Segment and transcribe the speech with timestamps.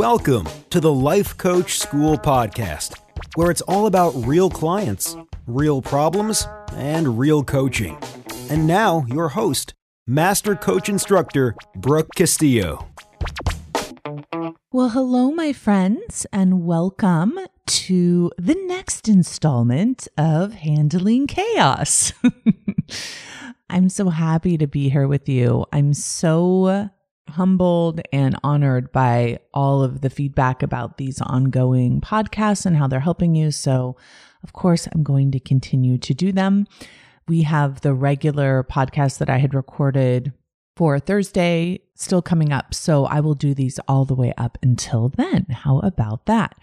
[0.00, 2.98] Welcome to the Life Coach School Podcast,
[3.34, 5.14] where it's all about real clients,
[5.46, 7.98] real problems, and real coaching.
[8.48, 9.74] And now, your host,
[10.06, 12.88] Master Coach Instructor Brooke Castillo.
[14.72, 22.14] Well, hello, my friends, and welcome to the next installment of Handling Chaos.
[23.68, 25.66] I'm so happy to be here with you.
[25.74, 26.88] I'm so
[27.30, 33.00] humbled and honored by all of the feedback about these ongoing podcasts and how they're
[33.00, 33.50] helping you.
[33.50, 33.96] So,
[34.42, 36.66] of course, I'm going to continue to do them.
[37.28, 40.32] We have the regular podcast that I had recorded
[40.76, 42.72] for Thursday still coming up.
[42.72, 45.46] So I will do these all the way up until then.
[45.50, 46.56] How about that?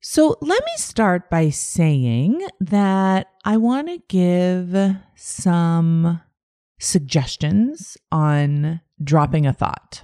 [0.00, 6.22] So let me start by saying that I want to give some
[6.78, 10.02] suggestions on dropping a thought.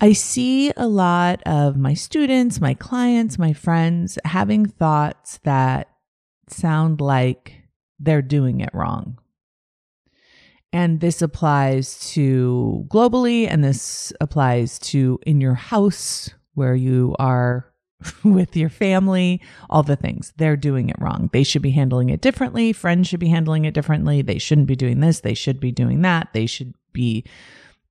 [0.00, 5.88] I see a lot of my students, my clients, my friends having thoughts that
[6.48, 7.62] sound like
[7.98, 9.18] they're doing it wrong.
[10.72, 17.72] And this applies to globally, and this applies to in your house where you are
[18.24, 20.32] with your family, all the things.
[20.36, 21.30] They're doing it wrong.
[21.32, 22.72] They should be handling it differently.
[22.72, 24.20] Friends should be handling it differently.
[24.22, 25.20] They shouldn't be doing this.
[25.20, 26.28] They should be doing that.
[26.32, 27.26] They should be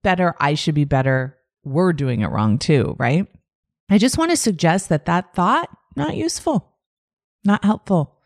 [0.01, 0.33] better.
[0.39, 1.37] I should be better.
[1.63, 3.27] We're doing it wrong too, right?
[3.89, 6.73] I just want to suggest that that thought not useful,
[7.45, 8.17] not helpful.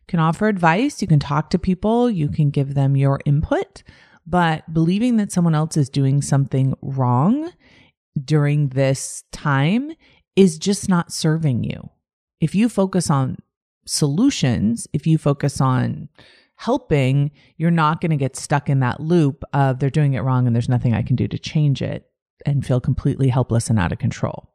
[0.00, 3.82] You can offer advice, you can talk to people, you can give them your input,
[4.26, 7.52] but believing that someone else is doing something wrong
[8.22, 9.92] during this time
[10.36, 11.88] is just not serving you.
[12.40, 13.38] If you focus on
[13.86, 16.08] solutions, if you focus on
[16.56, 20.46] helping, you're not going to get stuck in that loop of they're doing it wrong
[20.46, 22.06] and there's nothing I can do to change it
[22.46, 24.50] and feel completely helpless and out of control.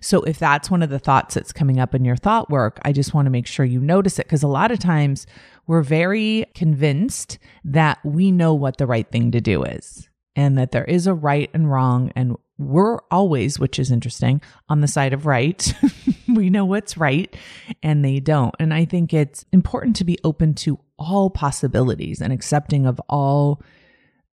[0.00, 2.92] So, if that's one of the thoughts that's coming up in your thought work, I
[2.92, 5.26] just want to make sure you notice it because a lot of times
[5.66, 10.72] we're very convinced that we know what the right thing to do is and that
[10.72, 12.12] there is a right and wrong.
[12.14, 15.72] And we're always, which is interesting, on the side of right.
[16.36, 17.34] we know what's right
[17.82, 18.54] and they don't.
[18.58, 23.62] And I think it's important to be open to all possibilities and accepting of all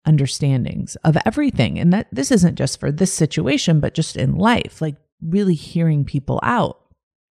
[0.06, 1.78] understandings of everything.
[1.78, 6.04] And that this isn't just for this situation, but just in life, like really hearing
[6.04, 6.80] people out.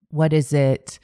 [0.10, 1.00] What is it?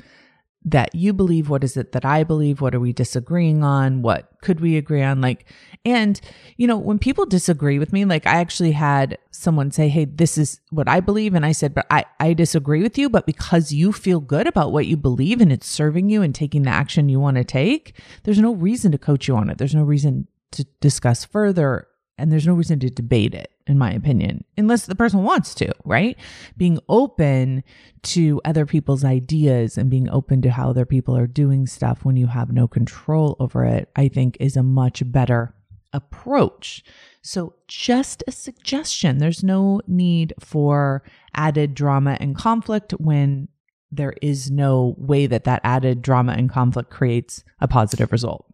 [0.66, 1.48] That you believe?
[1.48, 2.60] What is it that I believe?
[2.60, 4.02] What are we disagreeing on?
[4.02, 5.22] What could we agree on?
[5.22, 5.46] Like,
[5.86, 6.20] and,
[6.58, 10.38] you know, when people disagree with me, like I actually had someone say, Hey, this
[10.38, 11.36] is what I believe.
[11.36, 13.10] And I said, but I, I disagree with you.
[13.10, 16.64] But because you feel good about what you believe and it's serving you and taking
[16.64, 19.60] the action you want to take, there's no reason to coach you on it.
[19.60, 21.88] There's no reason to discuss further
[22.18, 25.72] and there's no reason to debate it in my opinion unless the person wants to
[25.84, 26.18] right?
[26.58, 27.64] Being open
[28.04, 32.16] to other people's ideas and being open to how other people are doing stuff when
[32.16, 35.56] you have no control over it i think is a much better
[35.96, 36.84] approach.
[37.24, 39.18] So just a suggestion.
[39.18, 43.48] There's no need for added drama and conflict when
[43.92, 48.46] there is no way that that added drama and conflict creates a positive result.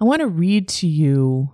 [0.00, 1.52] I want to read to you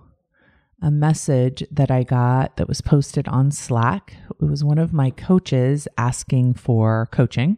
[0.83, 4.17] a message that I got that was posted on Slack.
[4.29, 7.57] It was one of my coaches asking for coaching.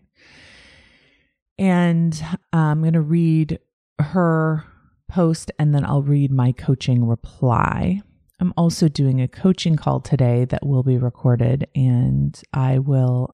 [1.58, 3.60] And uh, I'm going to read
[4.00, 4.64] her
[5.10, 8.02] post and then I'll read my coaching reply.
[8.40, 13.34] I'm also doing a coaching call today that will be recorded and I will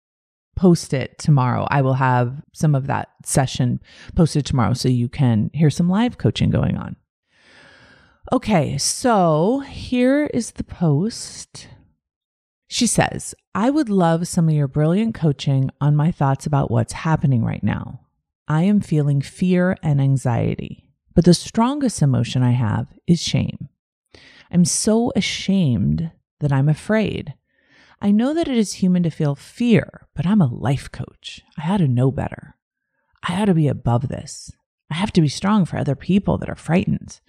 [0.55, 1.67] post it tomorrow.
[1.69, 3.81] I will have some of that session
[4.15, 6.95] posted tomorrow so you can hear some live coaching going on.
[8.31, 11.67] Okay, so here is the post.
[12.67, 16.93] She says, I would love some of your brilliant coaching on my thoughts about what's
[16.93, 18.01] happening right now.
[18.47, 23.69] I am feeling fear and anxiety, but the strongest emotion I have is shame.
[24.51, 27.33] I'm so ashamed that I'm afraid.
[28.01, 31.41] I know that it is human to feel fear, but I'm a life coach.
[31.57, 32.55] I ought to know better.
[33.27, 34.51] I ought to be above this.
[34.89, 37.19] I have to be strong for other people that are frightened.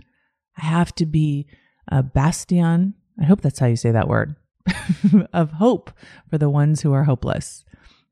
[0.56, 1.46] I have to be
[1.88, 2.94] a bastion.
[3.20, 4.36] I hope that's how you say that word
[5.32, 5.90] of hope
[6.30, 7.64] for the ones who are hopeless.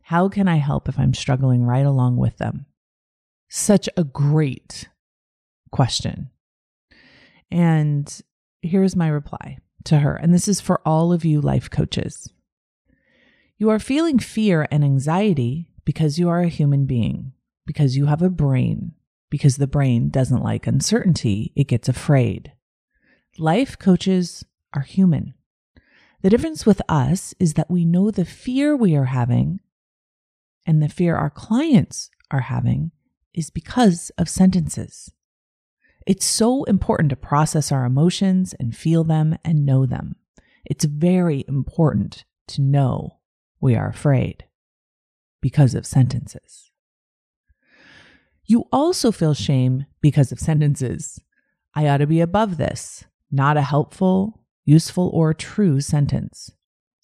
[0.02, 2.66] How can I help if I'm struggling right along with them?
[3.48, 4.88] Such a great
[5.70, 6.30] question.
[7.50, 8.20] And
[8.62, 10.16] here's my reply to her.
[10.16, 12.32] And this is for all of you life coaches.
[13.58, 17.32] You are feeling fear and anxiety because you are a human being,
[17.66, 18.92] because you have a brain,
[19.30, 22.52] because the brain doesn't like uncertainty, it gets afraid.
[23.38, 24.44] Life coaches
[24.74, 25.34] are human.
[26.22, 29.60] The difference with us is that we know the fear we are having
[30.66, 32.90] and the fear our clients are having
[33.32, 35.12] is because of sentences.
[36.06, 40.16] It's so important to process our emotions and feel them and know them.
[40.64, 43.20] It's very important to know
[43.60, 44.44] we are afraid
[45.40, 46.69] because of sentences.
[48.50, 51.20] You also feel shame because of sentences.
[51.72, 56.50] I ought to be above this, not a helpful, useful, or true sentence.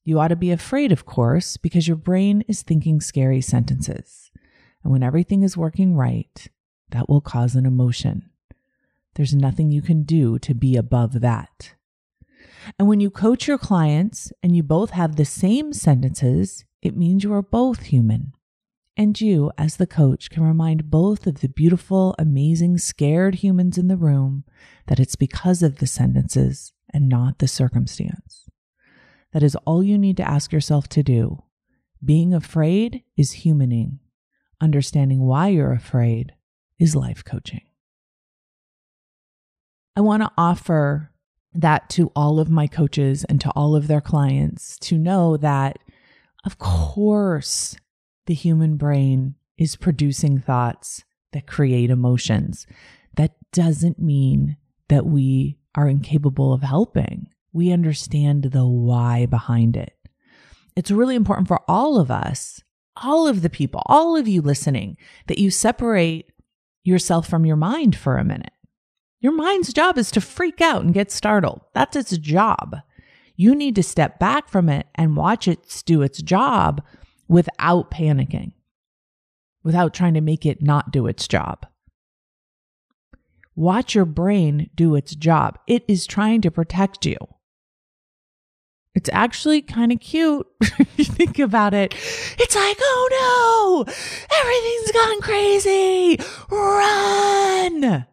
[0.02, 4.32] You ought to be afraid, of course, because your brain is thinking scary sentences.
[4.82, 6.48] And when everything is working right,
[6.90, 8.28] that will cause an emotion.
[9.14, 11.74] There's nothing you can do to be above that.
[12.76, 17.22] And when you coach your clients and you both have the same sentences, it means
[17.22, 18.32] you are both human.
[18.96, 23.88] And you, as the coach, can remind both of the beautiful, amazing, scared humans in
[23.88, 24.44] the room
[24.86, 28.48] that it's because of the sentences and not the circumstance.
[29.32, 31.42] That is all you need to ask yourself to do.
[32.02, 33.98] Being afraid is humaning.
[34.62, 36.32] Understanding why you're afraid
[36.78, 37.66] is life coaching.
[39.94, 41.10] I want to offer
[41.52, 45.78] that to all of my coaches and to all of their clients to know that,
[46.44, 47.76] of course,
[48.26, 52.66] the human brain is producing thoughts that create emotions.
[53.16, 54.56] That doesn't mean
[54.88, 57.28] that we are incapable of helping.
[57.52, 59.94] We understand the why behind it.
[60.76, 62.62] It's really important for all of us,
[63.02, 64.96] all of the people, all of you listening,
[65.26, 66.30] that you separate
[66.84, 68.52] yourself from your mind for a minute
[69.20, 71.62] your mind's job is to freak out and get startled.
[71.74, 72.76] That's its job.
[73.34, 76.80] You need to step back from it and watch it do its job
[77.28, 78.52] without panicking,
[79.62, 81.66] without trying to make it not do its job.
[83.54, 85.58] Watch your brain do its job.
[85.66, 87.16] It is trying to protect you.
[88.94, 91.94] It's actually kind of cute if you think about it.
[92.38, 93.92] It's like, oh no,
[94.40, 96.18] everything's gone crazy.
[96.50, 98.06] Run.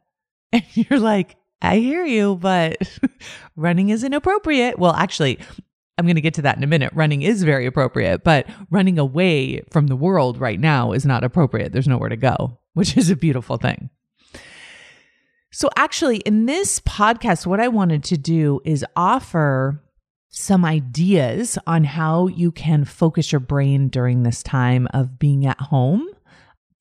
[0.52, 2.78] And you're like, I hear you, but
[3.56, 4.78] running is inappropriate.
[4.78, 5.40] Well, actually,
[5.98, 6.92] I'm going to get to that in a minute.
[6.96, 11.72] Running is very appropriate, but running away from the world right now is not appropriate.
[11.72, 13.90] There's nowhere to go, which is a beautiful thing.
[15.52, 19.84] So, actually, in this podcast, what I wanted to do is offer
[20.30, 25.62] some ideas on how you can focus your brain during this time of being at
[25.62, 26.08] home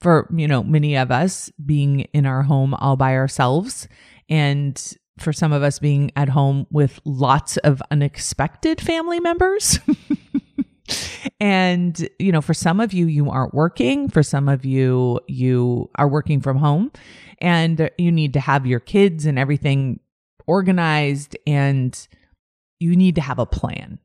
[0.01, 3.89] for, you know, many of us being in our home all by ourselves
[4.31, 9.79] and for some of us being at home with lots of unexpected family members.
[11.41, 14.09] and, you know, for some of you, you aren't working.
[14.09, 16.91] For some of you, you are working from home
[17.39, 20.01] and you need to have your kids and everything
[20.47, 22.09] organized and
[22.81, 23.99] you need to have a plan.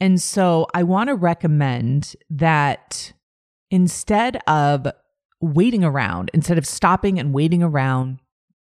[0.00, 3.12] And so I want to recommend that
[3.70, 4.86] instead of
[5.40, 8.20] waiting around, instead of stopping and waiting around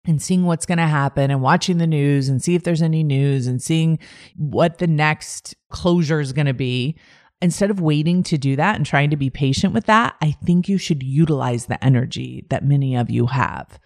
[0.05, 3.03] and seeing what's going to happen and watching the news and see if there's any
[3.03, 3.99] news and seeing
[4.35, 6.97] what the next closure is going to be,
[7.41, 10.67] instead of waiting to do that and trying to be patient with that, I think
[10.67, 13.79] you should utilize the energy that many of you have.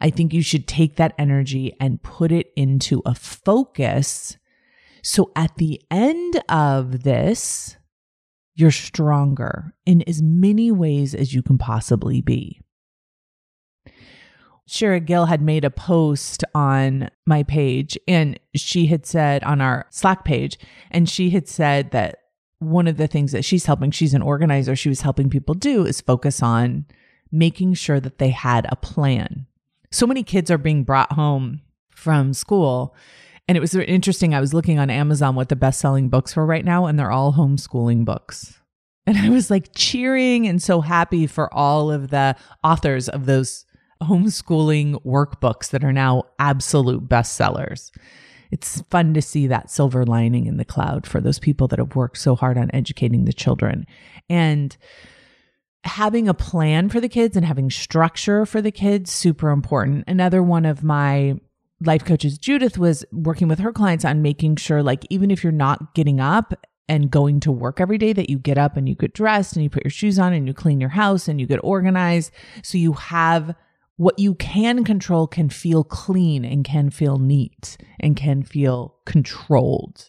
[0.00, 4.38] I think you should take that energy and put it into a focus.
[5.02, 7.76] So at the end of this,
[8.54, 12.60] you're stronger in as many ways as you can possibly be.
[14.70, 19.86] Shara Gill had made a post on my page and she had said on our
[19.90, 20.58] Slack page,
[20.92, 22.20] and she had said that
[22.60, 25.84] one of the things that she's helping, she's an organizer, she was helping people do
[25.84, 26.86] is focus on
[27.32, 29.46] making sure that they had a plan.
[29.90, 32.94] So many kids are being brought home from school
[33.48, 34.32] and it was interesting.
[34.32, 37.10] I was looking on Amazon what the best selling books were right now, and they're
[37.10, 38.60] all homeschooling books.
[39.08, 43.66] And I was like cheering and so happy for all of the authors of those
[44.02, 47.90] homeschooling workbooks that are now absolute bestsellers.
[48.50, 51.94] It's fun to see that silver lining in the cloud for those people that have
[51.94, 53.86] worked so hard on educating the children.
[54.28, 54.76] And
[55.84, 60.04] having a plan for the kids and having structure for the kids super important.
[60.06, 61.36] Another one of my
[61.80, 65.52] life coaches Judith was working with her clients on making sure like even if you're
[65.52, 66.52] not getting up
[66.88, 69.62] and going to work every day that you get up and you get dressed and
[69.62, 72.76] you put your shoes on and you clean your house and you get organized so
[72.76, 73.54] you have
[74.00, 80.08] what you can control can feel clean and can feel neat and can feel controlled.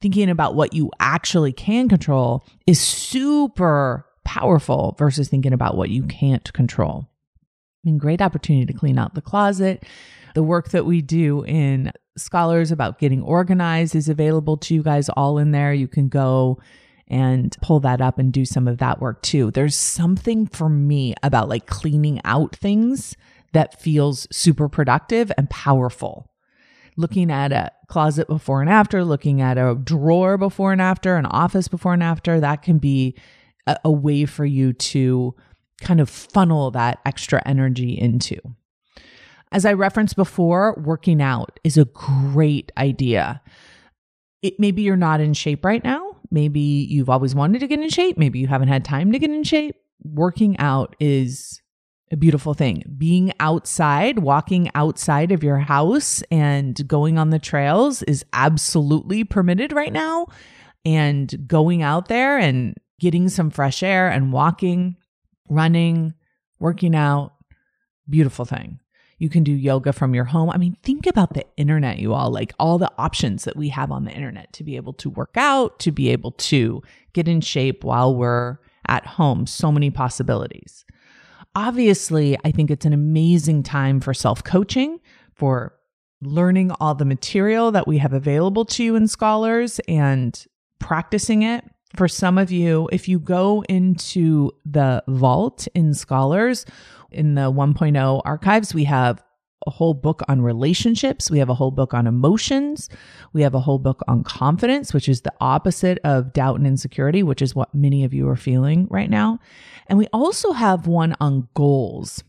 [0.00, 6.02] Thinking about what you actually can control is super powerful versus thinking about what you
[6.02, 7.08] can't control.
[7.38, 9.84] I mean, great opportunity to clean out the closet,
[10.34, 15.08] the work that we do in scholars about getting organized is available to you guys
[15.10, 15.72] all in there.
[15.72, 16.58] You can go
[17.08, 19.50] and pull that up and do some of that work too.
[19.50, 23.16] There's something for me about like cleaning out things
[23.52, 26.30] that feels super productive and powerful.
[26.96, 31.26] Looking at a closet before and after, looking at a drawer before and after, an
[31.26, 33.16] office before and after, that can be
[33.66, 35.34] a, a way for you to
[35.80, 38.38] kind of funnel that extra energy into.
[39.50, 43.40] As I referenced before, working out is a great idea.
[44.42, 46.07] It maybe you're not in shape right now.
[46.30, 48.18] Maybe you've always wanted to get in shape.
[48.18, 49.76] Maybe you haven't had time to get in shape.
[50.02, 51.60] Working out is
[52.10, 52.84] a beautiful thing.
[52.96, 59.72] Being outside, walking outside of your house and going on the trails is absolutely permitted
[59.72, 60.26] right now.
[60.84, 64.96] And going out there and getting some fresh air and walking,
[65.48, 66.14] running,
[66.58, 67.32] working out,
[68.08, 68.80] beautiful thing.
[69.18, 70.48] You can do yoga from your home.
[70.50, 73.90] I mean, think about the internet, you all, like all the options that we have
[73.90, 76.82] on the internet to be able to work out, to be able to
[77.12, 79.46] get in shape while we're at home.
[79.46, 80.84] So many possibilities.
[81.54, 85.00] Obviously, I think it's an amazing time for self coaching,
[85.34, 85.74] for
[86.20, 90.46] learning all the material that we have available to you in Scholars and
[90.78, 91.64] practicing it.
[91.96, 96.66] For some of you, if you go into the vault in Scholars,
[97.10, 99.22] in the 1.0 archives, we have
[99.66, 101.30] a whole book on relationships.
[101.30, 102.88] We have a whole book on emotions.
[103.32, 107.22] We have a whole book on confidence, which is the opposite of doubt and insecurity,
[107.22, 109.40] which is what many of you are feeling right now.
[109.86, 112.22] And we also have one on goals.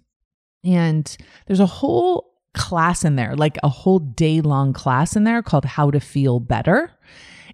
[0.64, 1.16] And
[1.48, 5.66] there's a whole class in there, like a whole day long class in there called
[5.66, 6.92] How to Feel Better.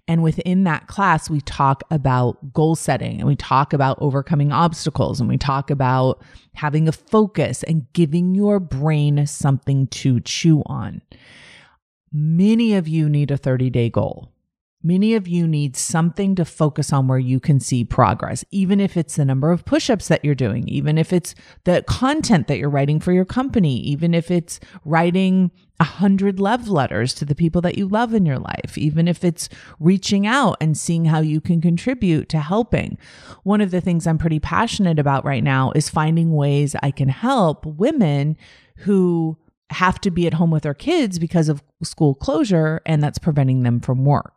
[0.08, 5.18] And within that class, we talk about goal setting and we talk about overcoming obstacles
[5.20, 6.22] and we talk about
[6.54, 11.02] having a focus and giving your brain something to chew on.
[12.12, 14.32] Many of you need a 30 day goal.
[14.82, 18.96] Many of you need something to focus on where you can see progress, even if
[18.96, 22.58] it's the number of push ups that you're doing, even if it's the content that
[22.58, 27.34] you're writing for your company, even if it's writing a hundred love letters to the
[27.34, 29.48] people that you love in your life, even if it's
[29.80, 32.96] reaching out and seeing how you can contribute to helping.
[33.42, 37.08] One of the things I'm pretty passionate about right now is finding ways I can
[37.08, 38.36] help women
[38.76, 39.36] who
[39.70, 43.62] have to be at home with their kids because of school closure and that's preventing
[43.62, 44.35] them from work.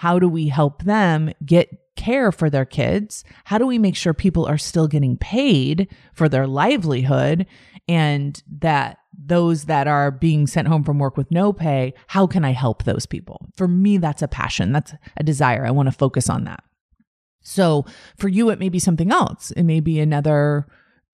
[0.00, 3.22] How do we help them get care for their kids?
[3.44, 7.46] How do we make sure people are still getting paid for their livelihood
[7.86, 12.46] and that those that are being sent home from work with no pay, how can
[12.46, 13.46] I help those people?
[13.56, 14.72] For me, that's a passion.
[14.72, 15.66] That's a desire.
[15.66, 16.64] I want to focus on that.
[17.42, 17.84] So
[18.16, 19.50] for you, it may be something else.
[19.50, 20.66] It may be another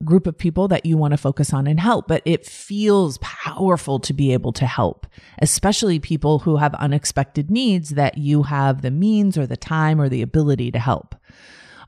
[0.03, 3.99] group of people that you want to focus on and help, but it feels powerful
[3.99, 5.07] to be able to help,
[5.39, 10.07] especially people who have unexpected needs that you have the means or the time or
[10.07, 11.15] the ability to help.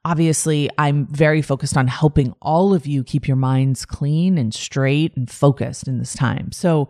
[0.05, 5.15] Obviously, I'm very focused on helping all of you keep your minds clean and straight
[5.15, 6.51] and focused in this time.
[6.51, 6.89] So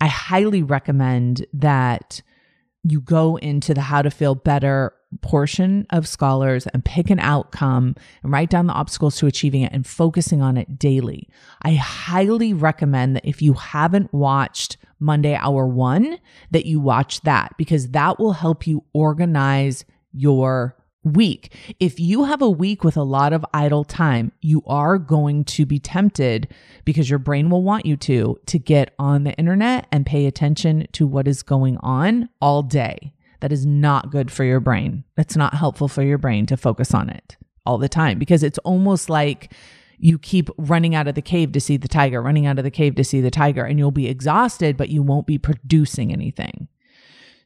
[0.00, 2.22] I highly recommend that
[2.82, 7.94] you go into the how to feel better portion of scholars and pick an outcome
[8.22, 11.28] and write down the obstacles to achieving it and focusing on it daily.
[11.62, 16.18] I highly recommend that if you haven't watched Monday Hour One,
[16.50, 21.54] that you watch that because that will help you organize your week.
[21.78, 25.64] If you have a week with a lot of idle time, you are going to
[25.64, 26.48] be tempted
[26.84, 30.88] because your brain will want you to, to get on the internet and pay attention
[30.92, 33.12] to what is going on all day.
[33.40, 35.04] That is not good for your brain.
[35.16, 38.58] That's not helpful for your brain to focus on it all the time because it's
[38.58, 39.52] almost like
[39.98, 42.70] you keep running out of the cave to see the tiger, running out of the
[42.70, 46.68] cave to see the tiger, and you'll be exhausted, but you won't be producing anything.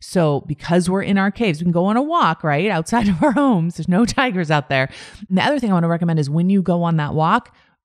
[0.01, 2.71] So, because we're in our caves, we can go on a walk, right?
[2.71, 3.77] Outside of our homes.
[3.77, 4.91] There's no tigers out there.
[5.29, 7.55] And the other thing I want to recommend is when you go on that walk,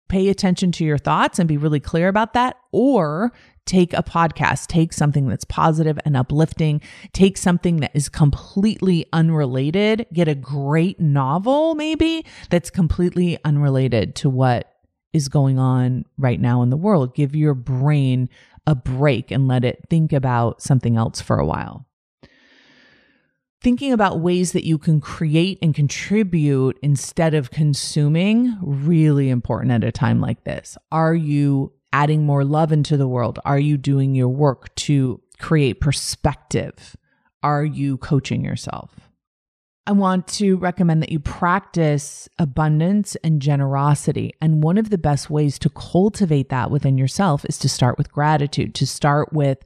[0.09, 3.33] pay attention to your thoughts and be really clear about that, or
[3.67, 6.81] take a podcast, take something that's positive and uplifting,
[7.13, 14.29] take something that is completely unrelated, get a great novel, maybe that's completely unrelated to
[14.29, 14.71] what
[15.13, 17.15] is going on right now in the world.
[17.15, 18.29] Give your brain
[18.67, 21.87] a break and let it think about something else for a while
[23.65, 29.83] thinking about ways that you can create and contribute instead of consuming really important at
[29.83, 30.77] a time like this.
[30.93, 33.39] Are you adding more love into the world?
[33.47, 36.95] Are you doing your work to create perspective?
[37.43, 38.91] Are you coaching yourself?
[39.87, 44.33] I want to recommend that you practice abundance and generosity.
[44.41, 48.13] And one of the best ways to cultivate that within yourself is to start with
[48.13, 49.59] gratitude, to start with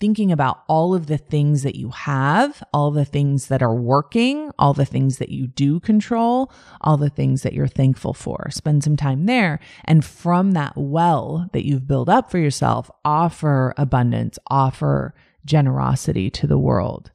[0.00, 4.50] thinking about all of the things that you have, all the things that are working,
[4.58, 8.48] all the things that you do control, all the things that you're thankful for.
[8.50, 9.60] Spend some time there.
[9.84, 16.46] And from that well that you've built up for yourself, offer abundance, offer generosity to
[16.46, 17.10] the world.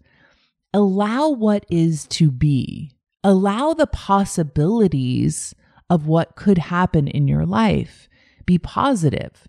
[0.74, 2.92] Allow what is to be,
[3.24, 5.54] allow the possibilities
[5.90, 8.08] of what could happen in your life.
[8.46, 9.48] Be positive.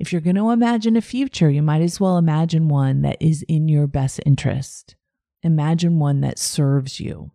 [0.00, 3.42] If you're going to imagine a future, you might as well imagine one that is
[3.42, 4.96] in your best interest.
[5.42, 7.32] Imagine one that serves you.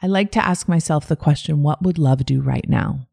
[0.00, 3.08] I like to ask myself the question what would love do right now?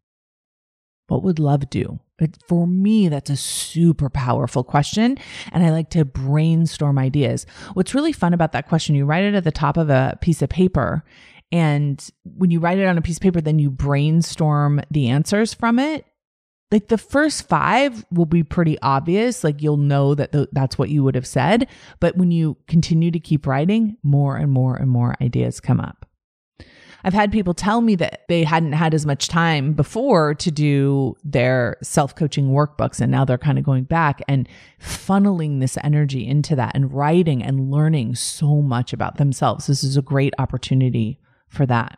[1.08, 2.00] What would love do?
[2.18, 5.18] But for me, that's a super powerful question.
[5.52, 7.46] And I like to brainstorm ideas.
[7.74, 10.42] What's really fun about that question, you write it at the top of a piece
[10.42, 11.04] of paper.
[11.52, 15.54] And when you write it on a piece of paper, then you brainstorm the answers
[15.54, 16.06] from it
[16.72, 19.44] like the first five will be pretty obvious.
[19.44, 21.68] Like you'll know that th- that's what you would have said.
[22.00, 26.06] But when you continue to keep writing, more and more and more ideas come up.
[27.04, 31.16] I've had people tell me that they hadn't had as much time before to do
[31.24, 33.00] their self coaching workbooks.
[33.00, 34.48] And now they're kind of going back and
[34.82, 39.68] funneling this energy into that and writing and learning so much about themselves.
[39.68, 41.98] This is a great opportunity for that.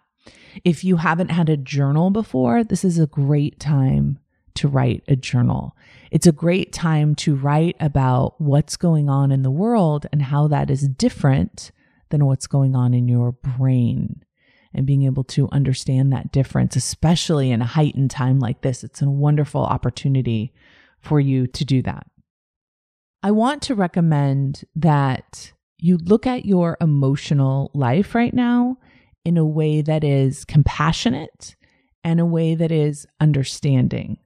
[0.63, 4.19] If you haven't had a journal before, this is a great time
[4.55, 5.75] to write a journal.
[6.11, 10.47] It's a great time to write about what's going on in the world and how
[10.47, 11.71] that is different
[12.09, 14.23] than what's going on in your brain.
[14.73, 19.01] And being able to understand that difference, especially in a heightened time like this, it's
[19.01, 20.53] a wonderful opportunity
[20.99, 22.07] for you to do that.
[23.23, 28.77] I want to recommend that you look at your emotional life right now
[29.25, 31.55] in a way that is compassionate
[32.03, 34.17] and a way that is understanding.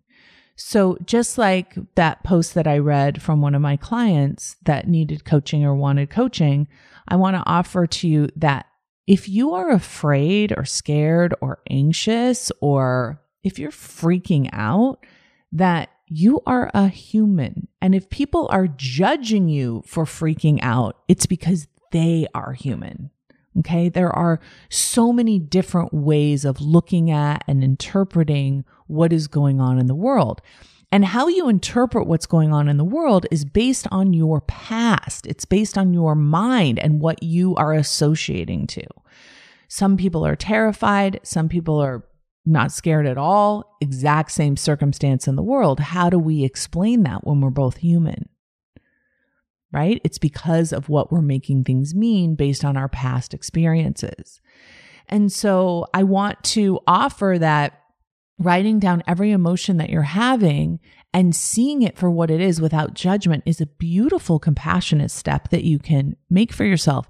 [0.56, 5.26] So, just like that post that I read from one of my clients that needed
[5.26, 6.68] coaching or wanted coaching,
[7.08, 8.68] I want to offer to you that
[9.06, 15.06] if you are afraid or scared or anxious, or if you're freaking out,
[15.52, 17.68] that you are a human.
[17.82, 23.12] And if people are judging you for freaking out, it's because they are human.
[23.60, 23.90] Okay.
[23.90, 29.80] There are so many different ways of looking at and interpreting what is going on
[29.80, 30.42] in the world.
[30.92, 35.26] And how you interpret what's going on in the world is based on your past.
[35.28, 38.86] It's based on your mind and what you are associating to.
[39.68, 41.20] Some people are terrified.
[41.24, 42.06] Some people are
[42.46, 43.76] not scared at all.
[43.82, 45.80] Exact same circumstance in the world.
[45.80, 48.30] How do we explain that when we're both human?
[49.76, 50.00] right?
[50.06, 54.40] It's because of what we're making things mean based on our past experiences.
[55.10, 57.82] And so I want to offer that
[58.38, 60.80] writing down every emotion that you're having
[61.14, 65.64] and seeing it for what it is without judgment is a beautiful, compassionate step that
[65.64, 67.08] you can make for yourself.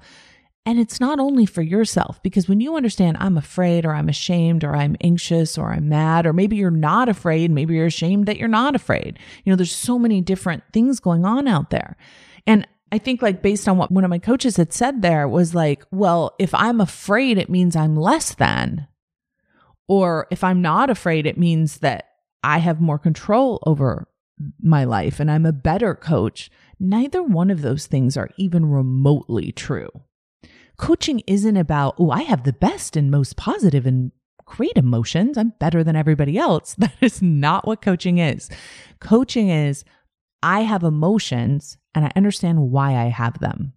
[0.67, 4.63] And it's not only for yourself, because when you understand I'm afraid or I'm ashamed
[4.63, 8.37] or I'm anxious or I'm mad, or maybe you're not afraid, maybe you're ashamed that
[8.37, 9.19] you're not afraid.
[9.43, 11.97] You know, there's so many different things going on out there.
[12.47, 15.53] And I think like based on what one of my coaches had said there was
[15.53, 18.87] like, well, if I'm afraid, it means I'm less than.
[19.87, 22.09] Or if I'm not afraid, it means that
[22.43, 24.07] I have more control over
[24.61, 26.49] my life and I'm a better coach.
[26.79, 29.89] Neither one of those things are even remotely true.
[30.77, 34.11] Coaching isn't about, oh, I have the best and most positive and
[34.45, 35.37] great emotions.
[35.37, 36.75] I'm better than everybody else.
[36.79, 38.49] That is not what coaching is.
[38.99, 39.85] Coaching is,
[40.43, 43.73] I have emotions and I understand why I have them.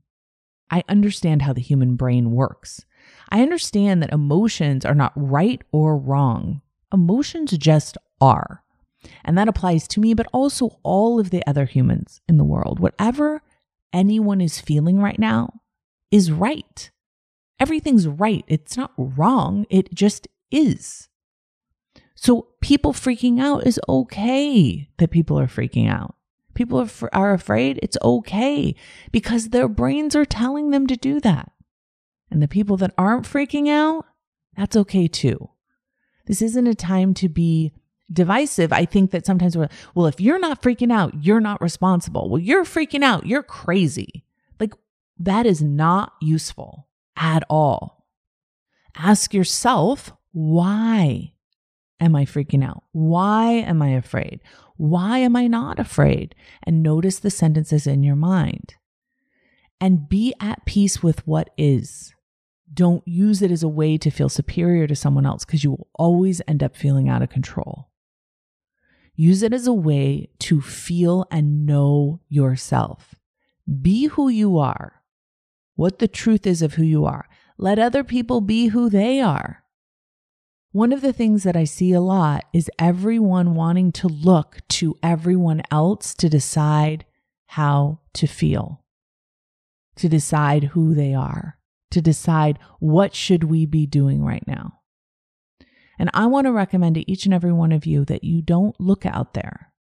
[0.70, 2.84] I understand how the human brain works.
[3.28, 6.62] I understand that emotions are not right or wrong.
[6.92, 8.62] Emotions just are.
[9.24, 12.80] And that applies to me, but also all of the other humans in the world.
[12.80, 13.42] Whatever
[13.92, 15.60] anyone is feeling right now
[16.10, 16.90] is right.
[17.60, 18.44] Everything's right.
[18.48, 19.66] It's not wrong.
[19.70, 21.08] It just is.
[22.14, 26.16] So people freaking out is okay that people are freaking out
[26.58, 28.74] people are, are afraid, it's okay
[29.12, 31.52] because their brains are telling them to do that.
[32.30, 34.06] And the people that aren't freaking out,
[34.56, 35.50] that's okay too.
[36.26, 37.72] This isn't a time to be
[38.12, 38.72] divisive.
[38.72, 42.28] I think that sometimes we're, well, if you're not freaking out, you're not responsible.
[42.28, 44.24] Well, you're freaking out, you're crazy.
[44.60, 44.74] Like
[45.18, 48.06] that is not useful at all.
[48.96, 51.32] Ask yourself, why
[52.00, 52.84] am I freaking out?
[52.92, 54.40] Why am I afraid?
[54.76, 56.34] Why am I not afraid?
[56.62, 58.74] And notice the sentences in your mind.
[59.80, 62.14] And be at peace with what is.
[62.72, 65.88] Don't use it as a way to feel superior to someone else because you will
[65.94, 67.88] always end up feeling out of control.
[69.14, 73.16] Use it as a way to feel and know yourself.
[73.82, 75.02] Be who you are,
[75.74, 77.28] what the truth is of who you are.
[77.56, 79.64] Let other people be who they are.
[80.70, 84.96] One of the things that I see a lot is everyone wanting to look to
[85.02, 87.04] everyone else to decide
[87.46, 88.84] how to feel,
[89.96, 91.57] to decide who they are,
[91.90, 94.80] to decide what should we be doing right now.
[95.98, 98.78] And I want to recommend to each and every one of you that you don't
[98.80, 99.72] look out there.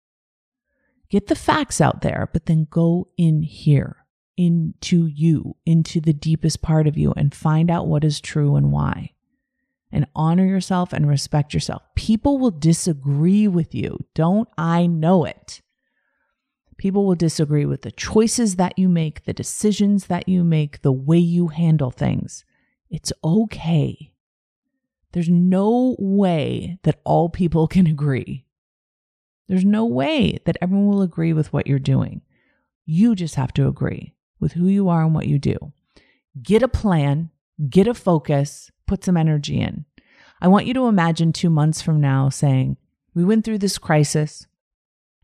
[1.09, 3.97] Get the facts out there, but then go in here,
[4.35, 8.71] into you, into the deepest part of you, and find out what is true and
[8.71, 9.11] why.
[9.91, 11.81] And honor yourself and respect yourself.
[11.95, 13.99] People will disagree with you.
[14.15, 15.61] Don't I know it?
[16.77, 20.91] People will disagree with the choices that you make, the decisions that you make, the
[20.91, 22.45] way you handle things.
[22.89, 24.13] It's okay.
[25.11, 28.45] There's no way that all people can agree.
[29.47, 32.21] There's no way that everyone will agree with what you're doing.
[32.85, 35.73] You just have to agree with who you are and what you do.
[36.41, 37.31] Get a plan,
[37.69, 39.85] get a focus, put some energy in.
[40.39, 42.77] I want you to imagine two months from now saying,
[43.15, 44.45] We went through this crisis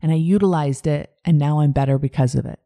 [0.00, 2.60] and I utilized it, and now I'm better because of it.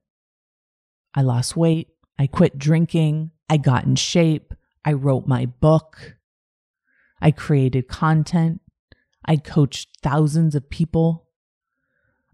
[1.15, 1.89] I lost weight.
[2.19, 3.31] I quit drinking.
[3.49, 4.53] I got in shape.
[4.85, 6.17] I wrote my book.
[7.21, 8.61] I created content.
[9.25, 11.27] I coached thousands of people.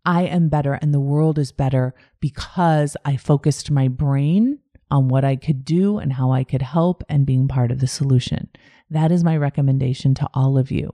[0.05, 4.59] I am better and the world is better because I focused my brain
[4.91, 7.87] on what I could do and how I could help and being part of the
[7.87, 8.49] solution.
[8.91, 10.91] That is my recommendation to all of you.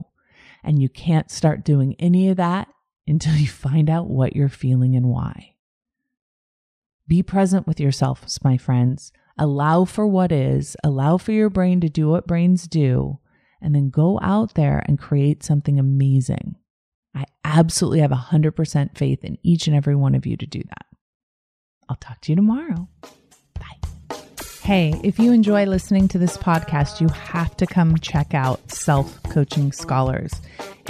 [0.63, 2.69] And you can't start doing any of that
[3.11, 5.53] until you find out what you're feeling and why.
[7.07, 9.11] Be present with yourself, my friends.
[9.37, 13.19] Allow for what is, allow for your brain to do what brains do,
[13.61, 16.55] and then go out there and create something amazing.
[17.13, 20.85] I absolutely have 100% faith in each and every one of you to do that.
[21.89, 22.87] I'll talk to you tomorrow.
[23.59, 24.15] Bye.
[24.61, 29.21] Hey, if you enjoy listening to this podcast, you have to come check out Self
[29.23, 30.31] Coaching Scholars.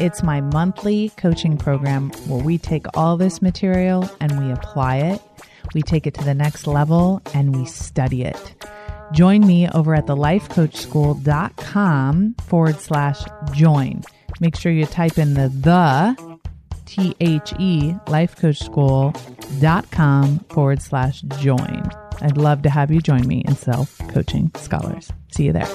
[0.01, 5.21] It's my monthly coaching program where we take all this material and we apply it,
[5.75, 8.55] we take it to the next level, and we study it.
[9.11, 13.21] Join me over at thelifecoachschool.com forward slash
[13.53, 14.01] join.
[14.39, 16.39] Make sure you type in the the
[16.87, 21.87] T H E lifecoachschool.com forward slash join.
[22.21, 25.13] I'd love to have you join me in Self Coaching Scholars.
[25.31, 25.69] See you there.